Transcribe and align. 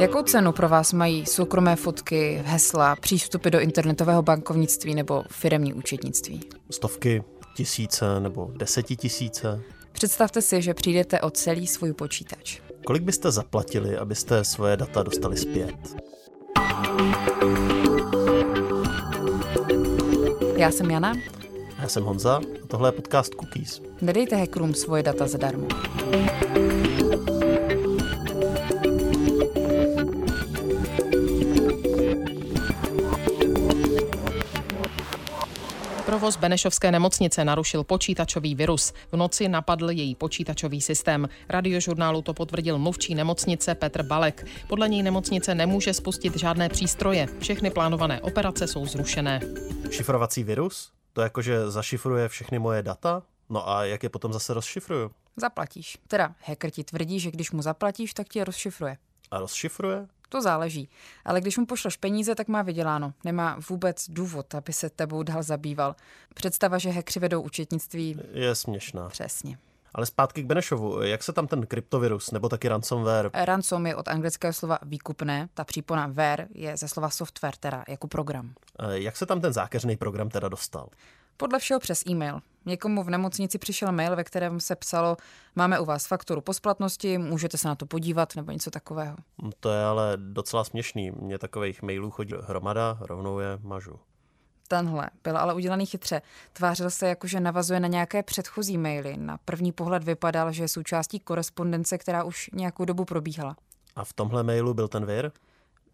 Jakou 0.00 0.22
cenu 0.22 0.52
pro 0.52 0.68
vás 0.68 0.92
mají 0.92 1.26
soukromé 1.26 1.76
fotky, 1.76 2.42
hesla, 2.44 2.96
přístupy 2.96 3.50
do 3.50 3.60
internetového 3.60 4.22
bankovnictví 4.22 4.94
nebo 4.94 5.24
firemní 5.30 5.74
účetnictví? 5.74 6.40
Stovky, 6.70 7.22
tisíce 7.56 8.20
nebo 8.20 8.50
desetitisíce. 8.56 9.60
Představte 9.92 10.42
si, 10.42 10.62
že 10.62 10.74
přijdete 10.74 11.20
o 11.20 11.30
celý 11.30 11.66
svůj 11.66 11.92
počítač. 11.92 12.60
Kolik 12.86 13.02
byste 13.02 13.30
zaplatili, 13.30 13.96
abyste 13.96 14.44
svoje 14.44 14.76
data 14.76 15.02
dostali 15.02 15.36
zpět? 15.36 15.96
Já 20.56 20.70
jsem 20.70 20.90
Jana. 20.90 21.12
Já 21.82 21.88
jsem 21.88 22.04
Honza 22.04 22.36
a 22.36 22.66
tohle 22.66 22.88
je 22.88 22.92
podcast 22.92 23.34
Cookies. 23.34 23.82
Nedejte 24.00 24.36
hackerům 24.36 24.74
svoje 24.74 25.02
data 25.02 25.26
zadarmo. 25.26 25.68
Provoz 36.20 36.36
Benešovské 36.36 36.92
nemocnice 36.92 37.44
narušil 37.44 37.84
počítačový 37.84 38.54
virus. 38.54 38.92
V 39.12 39.16
noci 39.16 39.48
napadl 39.48 39.90
její 39.90 40.14
počítačový 40.14 40.80
systém. 40.80 41.28
Radiožurnálu 41.48 42.22
to 42.22 42.34
potvrdil 42.34 42.78
mluvčí 42.78 43.14
nemocnice 43.14 43.74
Petr 43.74 44.02
Balek. 44.02 44.46
Podle 44.68 44.88
něj 44.88 45.02
nemocnice 45.02 45.54
nemůže 45.54 45.94
spustit 45.94 46.36
žádné 46.36 46.68
přístroje. 46.68 47.26
Všechny 47.38 47.70
plánované 47.70 48.20
operace 48.20 48.66
jsou 48.66 48.86
zrušené. 48.86 49.40
Šifrovací 49.90 50.44
virus? 50.44 50.92
To 51.12 51.20
jakože 51.20 51.70
zašifruje 51.70 52.28
všechny 52.28 52.58
moje 52.58 52.82
data? 52.82 53.22
No 53.48 53.68
a 53.68 53.84
jak 53.84 54.02
je 54.02 54.08
potom 54.08 54.32
zase 54.32 54.54
rozšifruju? 54.54 55.10
Zaplatíš. 55.36 55.98
Teda 56.08 56.34
hacker 56.44 56.70
ti 56.70 56.84
tvrdí, 56.84 57.20
že 57.20 57.30
když 57.30 57.50
mu 57.50 57.62
zaplatíš, 57.62 58.14
tak 58.14 58.28
ti 58.28 58.38
je 58.38 58.44
rozšifruje. 58.44 58.96
A 59.30 59.38
rozšifruje? 59.38 60.06
To 60.30 60.42
záleží. 60.42 60.88
Ale 61.24 61.40
když 61.40 61.58
mu 61.58 61.66
pošleš 61.66 61.96
peníze, 61.96 62.34
tak 62.34 62.48
má 62.48 62.62
vyděláno. 62.62 63.12
Nemá 63.24 63.58
vůbec 63.68 64.10
důvod, 64.10 64.54
aby 64.54 64.72
se 64.72 64.90
tebou 64.90 65.22
dál 65.22 65.42
zabýval. 65.42 65.96
Představa, 66.34 66.78
že 66.78 66.90
hekři 66.90 67.20
vedou 67.20 67.40
účetnictví... 67.40 68.20
Je 68.32 68.54
směšná. 68.54 69.08
Přesně. 69.08 69.58
Ale 69.94 70.06
zpátky 70.06 70.42
k 70.42 70.46
Benešovu. 70.46 71.02
Jak 71.02 71.22
se 71.22 71.32
tam 71.32 71.46
ten 71.46 71.66
kryptovirus 71.66 72.30
nebo 72.30 72.48
taky 72.48 72.68
ransomware? 72.68 73.30
Ransom 73.34 73.86
je 73.86 73.96
od 73.96 74.08
anglického 74.08 74.52
slova 74.52 74.78
výkupné, 74.82 75.48
ta 75.54 75.64
přípona 75.64 76.06
ware 76.12 76.48
je 76.54 76.76
ze 76.76 76.88
slova 76.88 77.10
software, 77.10 77.56
teda 77.60 77.84
jako 77.88 78.08
program. 78.08 78.54
Jak 78.90 79.16
se 79.16 79.26
tam 79.26 79.40
ten 79.40 79.52
zákeřný 79.52 79.96
program 79.96 80.28
teda 80.28 80.48
dostal? 80.48 80.88
Podle 81.36 81.58
všeho 81.58 81.80
přes 81.80 82.06
e-mail. 82.06 82.40
Někomu 82.66 83.02
v 83.02 83.10
nemocnici 83.10 83.58
přišel 83.58 83.92
mail, 83.92 84.16
ve 84.16 84.24
kterém 84.24 84.60
se 84.60 84.76
psalo, 84.76 85.16
máme 85.56 85.80
u 85.80 85.84
vás 85.84 86.06
fakturu 86.06 86.40
po 86.40 86.54
splatnosti, 86.54 87.18
můžete 87.18 87.58
se 87.58 87.68
na 87.68 87.74
to 87.74 87.86
podívat, 87.86 88.36
nebo 88.36 88.52
něco 88.52 88.70
takového. 88.70 89.16
To 89.60 89.72
je 89.72 89.84
ale 89.84 90.12
docela 90.16 90.64
směšný. 90.64 91.10
Mně 91.10 91.38
takových 91.38 91.82
mailů 91.82 92.10
chodí 92.10 92.34
hromada, 92.42 92.98
rovnou 93.00 93.38
je 93.38 93.58
mažu. 93.62 94.00
Tenhle 94.68 95.10
byl 95.24 95.38
ale 95.38 95.54
udělaný 95.54 95.86
chytře. 95.86 96.22
Tvářil 96.52 96.90
se 96.90 97.08
jako, 97.08 97.26
že 97.26 97.40
navazuje 97.40 97.80
na 97.80 97.88
nějaké 97.88 98.22
předchozí 98.22 98.78
maily. 98.78 99.16
Na 99.16 99.38
první 99.44 99.72
pohled 99.72 100.04
vypadal, 100.04 100.52
že 100.52 100.64
je 100.64 100.68
součástí 100.68 101.20
korespondence, 101.20 101.98
která 101.98 102.24
už 102.24 102.50
nějakou 102.52 102.84
dobu 102.84 103.04
probíhala. 103.04 103.56
A 103.96 104.04
v 104.04 104.12
tomhle 104.12 104.42
mailu 104.42 104.74
byl 104.74 104.88
ten 104.88 105.06
vir? 105.06 105.32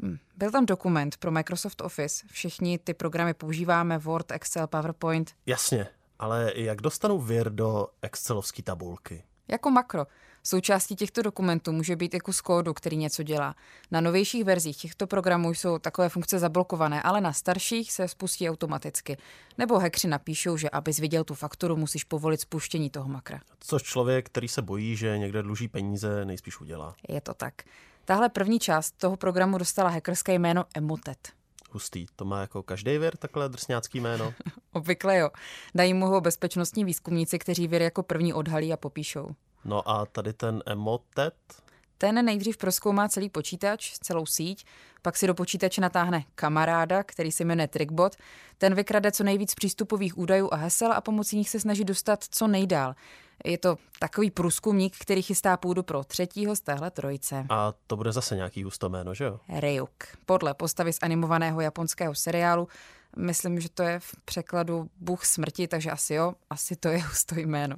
Hm, 0.03 0.19
byl 0.37 0.51
tam 0.51 0.67
dokument 0.67 1.17
pro 1.17 1.31
Microsoft 1.31 1.81
Office. 1.81 2.27
Všichni 2.33 2.79
ty 2.79 2.95
programy 2.95 3.35
používáme, 3.35 3.99
Word, 3.99 4.33
Excel, 4.33 4.67
PowerPoint. 4.67 5.35
Jasně, 5.47 5.87
ale 6.19 6.53
jak 6.55 6.81
dostanu 6.81 7.19
vir 7.19 7.51
do 7.51 7.89
Excelovské 8.03 8.63
tabulky? 8.63 9.25
Jako 9.49 9.71
makro. 9.71 10.07
Součástí 10.43 10.97
těchto 10.97 11.23
dokumentů 11.23 11.73
může 11.73 11.97
být 11.97 12.15
i 12.15 12.21
kus 12.21 12.41
kódu, 12.41 12.75
který 12.75 12.97
něco 12.97 13.23
dělá. 13.23 13.55
Na 13.91 14.01
novějších 14.01 14.45
verzích 14.45 14.77
těchto 14.77 15.07
programů 15.07 15.55
jsou 15.55 15.79
takové 15.79 16.09
funkce 16.09 16.39
zablokované, 16.39 17.03
ale 17.03 17.21
na 17.21 17.33
starších 17.33 17.93
se 17.93 18.09
spustí 18.09 18.51
automaticky. 18.51 19.17
Nebo 19.59 19.79
hackři 19.79 20.09
napíšou, 20.09 20.57
že 20.57 20.71
abys 20.71 20.99
viděl 20.99 21.25
tu 21.25 21.35
fakturu, 21.35 21.77
musíš 21.77 22.05
povolit 22.05 22.41
spuštění 22.41 22.91
toho 22.91 23.09
makra. 23.09 23.41
Což 23.61 23.83
člověk, 23.83 24.27
který 24.27 24.49
se 24.49 24.63
bojí, 24.63 24.97
že 24.97 25.19
někde 25.19 25.43
dluží 25.43 25.69
peníze, 25.69 26.25
nejspíš 26.25 26.61
udělá. 26.61 26.95
Je 27.09 27.21
to 27.21 27.35
tak. 27.35 27.55
Tahle 28.05 28.29
první 28.29 28.59
část 28.59 28.93
toho 28.93 29.17
programu 29.17 29.59
dostala 29.59 29.91
hackerské 29.91 30.35
jméno 30.35 30.65
Emotet. 30.75 31.29
Hustý. 31.71 32.07
To 32.17 32.25
má 32.25 32.41
jako 32.41 32.63
každý 32.63 32.99
vir 32.99 33.17
takhle 33.17 33.49
drsňácký 33.49 34.01
jméno? 34.01 34.35
Obvykle 34.73 35.19
jo. 35.19 35.31
Dají 35.75 35.95
mu 35.95 36.07
ho 36.07 36.21
bezpečnostní 36.21 36.85
výzkumníci, 36.85 37.39
kteří 37.39 37.69
vir 37.69 37.83
jako 37.83 38.03
první 38.03 38.35
odhalí 38.35 38.73
a 38.73 38.77
popíšou. 38.77 39.29
No 39.65 39.89
a 39.89 40.07
tady 40.07 40.33
ten 40.33 40.63
Emotet? 40.67 41.35
Ten 41.99 42.25
nejdřív 42.25 42.57
proskoumá 42.57 43.09
celý 43.09 43.29
počítač, 43.29 43.93
celou 44.03 44.27
síť, 44.27 44.67
pak 45.03 45.17
si 45.17 45.27
do 45.27 45.35
počítače 45.35 45.81
natáhne 45.81 46.25
kamaráda, 46.35 47.03
který 47.03 47.33
se 47.33 47.45
jmenuje 47.45 47.69
Trickbot. 47.69 48.17
Ten 48.59 48.75
vykrade 48.75 49.13
co 49.13 49.25
nejvíc 49.25 49.55
přístupových 49.55 50.19
údajů 50.19 50.49
a 50.53 50.57
hesel 50.57 50.93
a 50.93 51.01
pomocí 51.01 51.37
nich 51.37 51.51
se 51.51 51.61
snaží 51.61 51.85
dostat 51.85 52.25
co 52.31 52.47
nejdál. 52.47 52.95
Je 53.45 53.59
to 53.59 53.77
takový 53.99 54.31
průzkumník, 54.31 54.97
který 54.99 55.23
chystá 55.23 55.57
půdu 55.57 55.83
pro 55.83 56.05
třetího 56.05 56.57
z 56.57 56.61
téhle 56.61 56.91
trojice. 56.91 57.47
A 57.49 57.73
to 57.87 57.97
bude 57.97 58.13
zase 58.13 58.37
nějaký 58.37 58.63
hustomeno, 58.63 59.15
že 59.15 59.25
jo? 59.25 59.41
Ryuk. 59.49 60.05
Podle 60.27 60.55
postavy 60.55 60.93
z 60.93 60.99
animovaného 61.03 61.61
japonského 61.61 62.15
seriálu. 62.15 62.69
Myslím, 63.17 63.61
že 63.61 63.69
to 63.69 63.83
je 63.83 64.01
v 64.01 64.15
překladu 64.25 64.91
Bůh 64.97 65.25
smrti, 65.25 65.69
takže 65.69 65.91
asi 65.91 66.15
jo, 66.15 66.35
asi 66.51 66.77
to 66.77 66.89
je 66.89 67.03
husto 67.03 67.35
jméno. 67.35 67.77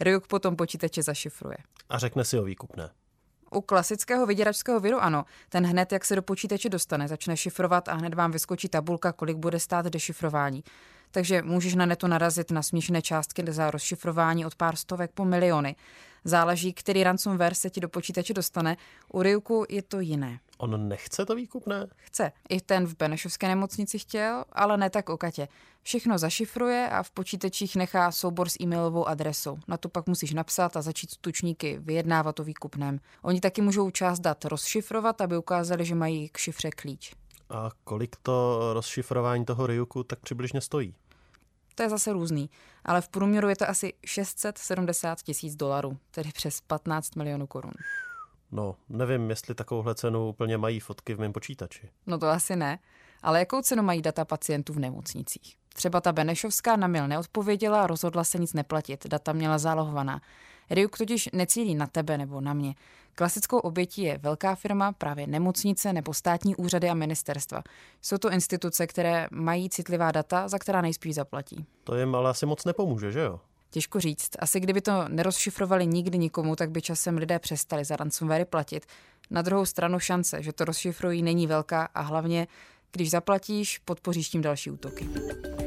Ryuk 0.00 0.26
potom 0.26 0.56
počítače 0.56 1.02
zašifruje. 1.02 1.56
A 1.88 1.98
řekne 1.98 2.24
si 2.24 2.38
o 2.38 2.42
výkupné. 2.42 2.90
U 3.50 3.60
klasického 3.60 4.26
vyděračského 4.26 4.80
viru 4.80 4.98
ano. 4.98 5.24
Ten 5.48 5.66
hned, 5.66 5.92
jak 5.92 6.04
se 6.04 6.16
do 6.16 6.22
počítače 6.22 6.68
dostane, 6.68 7.08
začne 7.08 7.36
šifrovat 7.36 7.88
a 7.88 7.94
hned 7.94 8.14
vám 8.14 8.30
vyskočí 8.30 8.68
tabulka, 8.68 9.12
kolik 9.12 9.36
bude 9.36 9.60
stát 9.60 9.86
dešifrování. 9.86 10.64
Takže 11.10 11.42
můžeš 11.42 11.74
na 11.74 11.86
neto 11.86 12.08
narazit 12.08 12.50
na 12.50 12.62
směšné 12.62 13.02
částky 13.02 13.44
za 13.48 13.70
rozšifrování 13.70 14.46
od 14.46 14.54
pár 14.54 14.76
stovek 14.76 15.10
po 15.14 15.24
miliony. 15.24 15.76
Záleží, 16.24 16.72
který 16.72 17.04
ransomware 17.04 17.54
se 17.54 17.70
ti 17.70 17.80
do 17.80 17.88
počítače 17.88 18.34
dostane. 18.34 18.76
U 19.12 19.22
Ryuku 19.22 19.64
je 19.68 19.82
to 19.82 20.00
jiné. 20.00 20.38
On 20.58 20.88
nechce 20.88 21.26
to 21.26 21.34
výkupné? 21.34 21.86
Chce. 21.96 22.32
I 22.48 22.60
ten 22.60 22.86
v 22.86 22.96
Benešovské 22.96 23.48
nemocnici 23.48 23.98
chtěl, 23.98 24.44
ale 24.52 24.76
ne 24.76 24.90
tak 24.90 25.08
o 25.08 25.16
Katě. 25.16 25.48
Všechno 25.82 26.18
zašifruje 26.18 26.88
a 26.88 27.02
v 27.02 27.10
počítačích 27.10 27.76
nechá 27.76 28.12
soubor 28.12 28.48
s 28.48 28.60
e-mailovou 28.60 29.08
adresou. 29.08 29.58
Na 29.68 29.76
to 29.76 29.88
pak 29.88 30.06
musíš 30.06 30.32
napsat 30.32 30.76
a 30.76 30.82
začít 30.82 31.10
s 31.10 31.16
tučníky 31.16 31.78
vyjednávat 31.80 32.40
o 32.40 32.44
výkupném. 32.44 33.00
Oni 33.22 33.40
taky 33.40 33.62
můžou 33.62 33.90
část 33.90 34.20
dat 34.20 34.44
rozšifrovat, 34.44 35.20
aby 35.20 35.36
ukázali, 35.36 35.84
že 35.84 35.94
mají 35.94 36.28
k 36.28 36.38
šifře 36.38 36.70
klíč. 36.70 37.14
A 37.50 37.70
kolik 37.84 38.16
to 38.22 38.60
rozšifrování 38.72 39.44
toho 39.44 39.66
Ryuku 39.66 40.02
tak 40.02 40.18
přibližně 40.18 40.60
stojí? 40.60 40.94
To 41.74 41.82
je 41.82 41.88
zase 41.88 42.12
různý, 42.12 42.50
ale 42.84 43.00
v 43.00 43.08
průměru 43.08 43.48
je 43.48 43.56
to 43.56 43.68
asi 43.68 43.92
670 44.06 45.22
tisíc 45.22 45.56
dolarů, 45.56 45.98
tedy 46.10 46.30
přes 46.32 46.60
15 46.60 47.16
milionů 47.16 47.46
korun. 47.46 47.72
No, 48.52 48.76
nevím, 48.88 49.30
jestli 49.30 49.54
takovouhle 49.54 49.94
cenu 49.94 50.28
úplně 50.28 50.58
mají 50.58 50.80
fotky 50.80 51.14
v 51.14 51.20
mém 51.20 51.32
počítači. 51.32 51.88
No 52.06 52.18
to 52.18 52.26
asi 52.26 52.56
ne, 52.56 52.78
ale 53.22 53.38
jakou 53.38 53.62
cenu 53.62 53.82
mají 53.82 54.02
data 54.02 54.24
pacientů 54.24 54.72
v 54.72 54.78
nemocnicích? 54.78 55.56
Třeba 55.74 56.00
ta 56.00 56.12
Benešovská 56.12 56.76
na 56.76 56.86
mail 56.86 57.08
neodpověděla 57.08 57.82
a 57.82 57.86
rozhodla 57.86 58.24
se 58.24 58.38
nic 58.38 58.52
neplatit, 58.52 59.06
data 59.06 59.32
měla 59.32 59.58
zálohovaná. 59.58 60.20
Ryuk 60.70 60.98
totiž 60.98 61.28
necílí 61.32 61.74
na 61.74 61.86
tebe 61.86 62.18
nebo 62.18 62.40
na 62.40 62.54
mě. 62.54 62.74
Klasickou 63.14 63.58
obětí 63.58 64.02
je 64.02 64.18
velká 64.18 64.54
firma, 64.54 64.92
právě 64.92 65.26
nemocnice 65.26 65.92
nebo 65.92 66.14
státní 66.14 66.56
úřady 66.56 66.88
a 66.88 66.94
ministerstva. 66.94 67.62
Jsou 68.02 68.18
to 68.18 68.30
instituce, 68.30 68.86
které 68.86 69.28
mají 69.30 69.70
citlivá 69.70 70.12
data, 70.12 70.48
za 70.48 70.58
která 70.58 70.80
nejspíš 70.80 71.14
zaplatí. 71.14 71.66
To 71.84 71.96
jim 71.96 72.14
ale 72.14 72.30
asi 72.30 72.46
moc 72.46 72.64
nepomůže, 72.64 73.12
že 73.12 73.20
jo? 73.20 73.40
Těžko 73.70 74.00
říct. 74.00 74.30
Asi 74.38 74.60
kdyby 74.60 74.80
to 74.80 74.92
nerozšifrovali 75.08 75.86
nikdy 75.86 76.18
nikomu, 76.18 76.56
tak 76.56 76.70
by 76.70 76.82
časem 76.82 77.18
lidé 77.18 77.38
přestali 77.38 77.84
za 77.84 77.96
ransomware 77.96 78.44
platit. 78.44 78.86
Na 79.30 79.42
druhou 79.42 79.66
stranu 79.66 79.98
šance, 79.98 80.42
že 80.42 80.52
to 80.52 80.64
rozšifrují, 80.64 81.22
není 81.22 81.46
velká 81.46 81.88
a 81.94 82.00
hlavně 82.00 82.46
když 82.92 83.10
zaplatíš, 83.10 83.78
podpoříš 83.78 84.28
tím 84.28 84.42
další 84.42 84.70
útoky. 84.70 85.08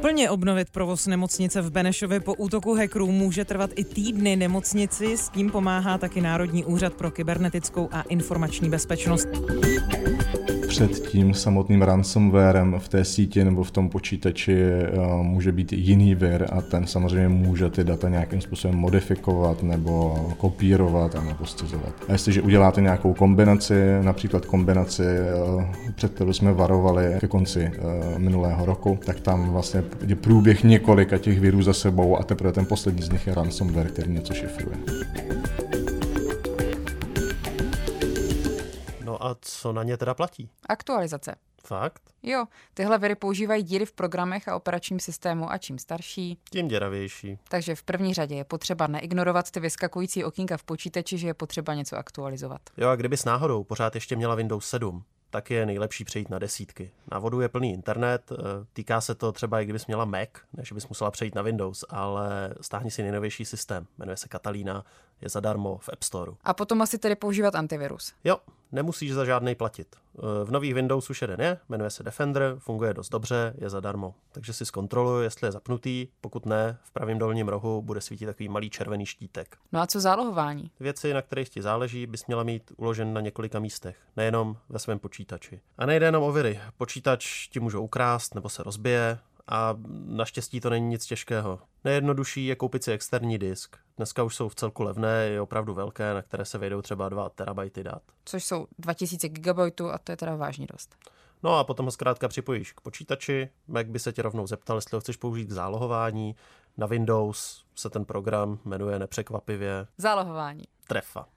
Plně 0.01 0.29
obnovit 0.29 0.69
provoz 0.69 1.07
nemocnice 1.07 1.61
v 1.61 1.71
Benešově 1.71 2.19
po 2.19 2.33
útoku 2.33 2.75
hackerů 2.75 3.11
může 3.11 3.45
trvat 3.45 3.69
i 3.75 3.83
týdny 3.83 4.35
nemocnici, 4.35 5.17
s 5.17 5.29
tím 5.29 5.51
pomáhá 5.51 5.97
taky 5.97 6.21
Národní 6.21 6.65
úřad 6.65 6.93
pro 6.93 7.11
kybernetickou 7.11 7.89
a 7.91 8.01
informační 8.01 8.69
bezpečnost 8.69 9.27
před 10.71 11.07
tím 11.07 11.33
samotným 11.33 11.81
ransomwarem 11.81 12.75
v 12.79 12.89
té 12.89 13.05
síti 13.05 13.43
nebo 13.43 13.63
v 13.63 13.71
tom 13.71 13.89
počítači 13.89 14.61
eh, 14.61 14.89
může 15.21 15.51
být 15.51 15.73
jiný 15.73 16.15
vir 16.15 16.47
a 16.51 16.61
ten 16.61 16.87
samozřejmě 16.87 17.29
může 17.29 17.69
ty 17.69 17.83
data 17.83 18.09
nějakým 18.09 18.41
způsobem 18.41 18.77
modifikovat 18.77 19.63
nebo 19.63 20.15
kopírovat 20.37 21.15
a 21.15 21.21
nebo 21.21 21.45
stizovat. 21.45 21.93
A 22.07 22.11
jestliže 22.11 22.41
uděláte 22.41 22.81
nějakou 22.81 23.13
kombinaci, 23.13 23.73
například 24.01 24.45
kombinaci, 24.45 25.03
eh, 25.03 25.91
před 25.95 26.13
kterou 26.13 26.33
jsme 26.33 26.53
varovali 26.53 27.15
ke 27.19 27.27
konci 27.27 27.71
eh, 27.73 28.19
minulého 28.19 28.65
roku, 28.65 28.99
tak 29.05 29.19
tam 29.19 29.49
vlastně 29.49 29.83
je 30.07 30.15
průběh 30.15 30.63
několika 30.63 31.17
těch 31.17 31.39
virů 31.39 31.61
za 31.61 31.73
sebou 31.73 32.17
a 32.17 32.23
teprve 32.23 32.51
ten 32.51 32.65
poslední 32.65 33.01
z 33.01 33.09
nich 33.09 33.27
je 33.27 33.35
ransomware, 33.35 33.87
který 33.87 34.11
něco 34.11 34.33
šifruje. 34.33 34.77
A 39.31 39.35
co 39.41 39.73
na 39.73 39.83
ně 39.83 39.97
teda 39.97 40.13
platí? 40.13 40.49
Aktualizace. 40.69 41.35
Fakt? 41.65 42.01
Jo, 42.23 42.45
tyhle 42.73 42.97
viry 42.97 43.15
používají 43.15 43.63
díry 43.63 43.85
v 43.85 43.91
programech 43.91 44.47
a 44.47 44.55
operačním 44.55 44.99
systému 44.99 45.51
a 45.51 45.57
čím 45.57 45.79
starší. 45.79 46.37
Tím 46.49 46.67
děravější. 46.67 47.37
Takže 47.49 47.75
v 47.75 47.83
první 47.83 48.13
řadě 48.13 48.35
je 48.35 48.43
potřeba 48.43 48.87
neignorovat 48.87 49.51
ty 49.51 49.59
vyskakující 49.59 50.23
okýnka 50.23 50.57
v 50.57 50.63
počítači, 50.63 51.17
že 51.17 51.27
je 51.27 51.33
potřeba 51.33 51.73
něco 51.73 51.97
aktualizovat. 51.97 52.61
Jo 52.77 52.89
a 52.89 52.95
kdyby 52.95 53.17
s 53.17 53.25
náhodou 53.25 53.63
pořád 53.63 53.95
ještě 53.95 54.15
měla 54.15 54.35
Windows 54.35 54.67
7, 54.69 55.03
tak 55.29 55.51
je 55.51 55.65
nejlepší 55.65 56.05
přejít 56.05 56.29
na 56.29 56.39
desítky. 56.39 56.91
Na 57.11 57.19
vodu 57.19 57.41
je 57.41 57.49
plný 57.49 57.73
internet, 57.73 58.31
eh, 58.31 58.35
týká 58.73 59.01
se 59.01 59.15
to 59.15 59.31
třeba 59.31 59.61
i 59.61 59.63
kdybys 59.63 59.87
měla 59.87 60.05
Mac, 60.05 60.29
než 60.53 60.71
bys 60.71 60.87
musela 60.87 61.11
přejít 61.11 61.35
na 61.35 61.41
Windows, 61.41 61.85
ale 61.89 62.53
stáhni 62.61 62.91
si 62.91 63.01
nejnovější 63.01 63.45
systém, 63.45 63.87
jmenuje 63.97 64.17
se 64.17 64.27
Catalina, 64.27 64.85
je 65.21 65.29
zadarmo 65.29 65.77
v 65.77 65.89
App 65.93 66.03
Store. 66.03 66.31
A 66.43 66.53
potom 66.53 66.81
asi 66.81 66.97
tedy 66.97 67.15
používat 67.15 67.55
antivirus. 67.55 68.13
Jo, 68.23 68.37
nemusíš 68.71 69.13
za 69.13 69.25
žádný 69.25 69.55
platit. 69.55 69.95
Eh, 69.95 70.45
v 70.45 70.51
nových 70.51 70.73
Windows 70.73 71.09
už 71.09 71.21
jeden 71.21 71.41
je, 71.41 71.57
jmenuje 71.69 71.89
se 71.89 72.03
Defender, 72.03 72.55
funguje 72.57 72.93
dost 72.93 73.09
dobře, 73.09 73.53
je 73.57 73.69
zadarmo. 73.69 74.13
Takže 74.31 74.53
si 74.53 74.65
zkontroluj, 74.65 75.23
jestli 75.23 75.47
je 75.47 75.51
zapnutý, 75.51 76.07
pokud 76.21 76.45
ne, 76.45 76.77
v 76.83 76.91
pravém 76.91 77.19
dolním 77.19 77.47
rohu 77.47 77.81
bude 77.81 78.01
svítit 78.01 78.25
takový 78.25 78.49
malý 78.49 78.69
červený 78.69 79.05
štítek. 79.05 79.57
No 79.71 79.81
a 79.81 79.87
co 79.87 79.99
zálohování? 79.99 80.71
Věci, 80.79 81.13
na 81.13 81.21
kterých 81.21 81.49
ti 81.49 81.61
záleží, 81.61 82.05
bys 82.05 82.25
měla 82.25 82.43
mít 82.43 82.71
uložen 82.77 83.13
na 83.13 83.21
několika 83.21 83.59
místech, 83.59 83.97
nejenom 84.17 84.57
ve 84.69 84.79
svém 84.79 84.99
počítači. 84.99 85.61
A 85.77 85.85
nejde 85.85 86.05
jenom 86.05 86.23
o 86.23 86.31
viry. 86.31 86.59
Počítač 86.77 87.47
ti 87.47 87.59
můžou 87.59 87.83
ukrást 87.83 88.35
nebo 88.35 88.49
se 88.49 88.63
rozbije, 88.63 89.19
a 89.51 89.75
naštěstí 90.05 90.59
to 90.59 90.69
není 90.69 90.87
nic 90.87 91.05
těžkého. 91.05 91.59
Nejjednodušší 91.83 92.45
je 92.45 92.55
koupit 92.55 92.83
si 92.83 92.91
externí 92.91 93.37
disk. 93.37 93.77
Dneska 93.97 94.23
už 94.23 94.35
jsou 94.35 94.49
v 94.49 94.55
celku 94.55 94.83
levné, 94.83 95.23
je 95.23 95.41
opravdu 95.41 95.73
velké, 95.73 96.13
na 96.13 96.21
které 96.21 96.45
se 96.45 96.57
vejdou 96.57 96.81
třeba 96.81 97.09
2 97.09 97.29
terabajty 97.29 97.83
dat. 97.83 98.01
Což 98.25 98.43
jsou 98.43 98.67
2000 98.79 99.29
gigabajtů 99.29 99.89
a 99.89 99.97
to 99.97 100.11
je 100.11 100.17
teda 100.17 100.35
vážně 100.35 100.67
dost. 100.71 100.95
No 101.43 101.57
a 101.57 101.63
potom 101.63 101.85
ho 101.85 101.91
zkrátka 101.91 102.27
připojíš 102.27 102.71
k 102.73 102.81
počítači, 102.81 103.49
Mac 103.67 103.87
by 103.87 103.99
se 103.99 104.13
tě 104.13 104.21
rovnou 104.21 104.47
zeptal, 104.47 104.77
jestli 104.77 104.95
ho 104.95 105.01
chceš 105.01 105.17
použít 105.17 105.45
k 105.45 105.51
zálohování. 105.51 106.35
Na 106.77 106.87
Windows 106.87 107.65
se 107.75 107.89
ten 107.89 108.05
program 108.05 108.59
jmenuje 108.65 108.99
nepřekvapivě 108.99 109.87
Zálohování. 109.97 110.63
Trefa. 110.87 111.27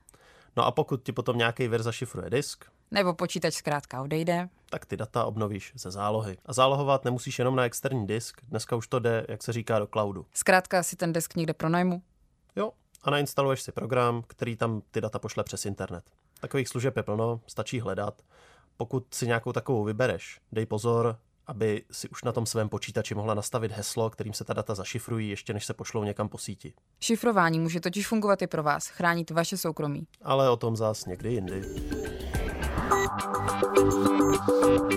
No 0.56 0.66
a 0.66 0.70
pokud 0.70 1.02
ti 1.02 1.12
potom 1.12 1.38
nějaký 1.38 1.68
vir 1.68 1.82
zašifruje 1.82 2.30
disk, 2.30 2.64
Nebo 2.94 3.14
počítač 3.14 3.54
zkrátka 3.54 4.02
odejde. 4.02 4.48
tak 4.70 4.86
ty 4.86 4.96
data 4.96 5.24
obnovíš 5.24 5.72
ze 5.74 5.90
zálohy. 5.90 6.36
A 6.46 6.52
zálohovat 6.52 7.04
nemusíš 7.04 7.38
jenom 7.38 7.56
na 7.56 7.64
externí 7.64 8.06
disk, 8.06 8.40
dneska 8.48 8.76
už 8.76 8.88
to 8.88 8.98
jde, 8.98 9.26
jak 9.28 9.42
se 9.42 9.52
říká, 9.52 9.78
do 9.78 9.86
cloudu. 9.86 10.26
Zkrátka 10.34 10.82
si 10.82 10.96
ten 10.96 11.12
disk 11.12 11.36
někde 11.36 11.54
pronajmu. 11.54 12.02
Jo, 12.56 12.72
a 13.02 13.10
nainstaluješ 13.10 13.62
si 13.62 13.72
program, 13.72 14.22
který 14.26 14.56
tam 14.56 14.82
ty 14.90 15.00
data 15.00 15.18
pošle 15.18 15.44
přes 15.44 15.66
internet. 15.66 16.04
Takových 16.40 16.68
služeb 16.68 16.96
je 16.96 17.02
plno, 17.02 17.40
stačí 17.46 17.80
hledat. 17.80 18.22
Pokud 18.76 19.14
si 19.14 19.26
nějakou 19.26 19.52
takovou 19.52 19.84
vybereš, 19.84 20.40
dej 20.52 20.66
pozor, 20.66 21.18
aby 21.46 21.84
si 21.90 22.08
už 22.08 22.24
na 22.24 22.32
tom 22.32 22.46
svém 22.46 22.68
počítači 22.68 23.14
mohla 23.14 23.34
nastavit 23.34 23.72
heslo, 23.72 24.10
kterým 24.10 24.32
se 24.32 24.44
ta 24.44 24.52
data 24.54 24.74
zašifrují, 24.74 25.28
ještě 25.30 25.52
než 25.54 25.66
se 25.66 25.74
pošlou 25.74 26.04
někam 26.04 26.28
po 26.28 26.38
síti. 26.38 26.72
Šifrování 27.00 27.60
může 27.60 27.80
totiž 27.80 28.06
fungovat 28.08 28.42
i 28.42 28.46
pro 28.46 28.62
vás, 28.62 28.86
chránit 28.88 29.30
vaše 29.30 29.56
soukromí. 29.56 30.06
Ale 30.22 30.50
o 30.50 30.56
tom 30.56 30.76
zás 30.76 31.06
někdy 31.06 31.32
jindy. 31.32 31.62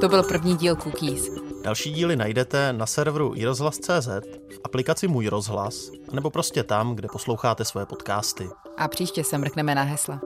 To 0.01 0.09
byl 0.09 0.23
první 0.23 0.55
díl 0.57 0.75
Cookies. 0.75 1.29
Další 1.63 1.91
díly 1.91 2.15
najdete 2.15 2.73
na 2.73 2.85
serveru 2.85 3.33
iRozhlas.cz, 3.35 4.07
v 4.49 4.59
aplikaci 4.63 5.07
Můj 5.07 5.27
rozhlas, 5.27 5.91
nebo 6.11 6.29
prostě 6.29 6.63
tam, 6.63 6.95
kde 6.95 7.07
posloucháte 7.11 7.65
svoje 7.65 7.85
podcasty. 7.85 8.49
A 8.77 8.87
příště 8.87 9.23
se 9.23 9.37
mrkneme 9.37 9.75
na 9.75 9.83
hesla. 9.83 10.21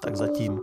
Tak 0.00 0.16
zatím. 0.16 0.60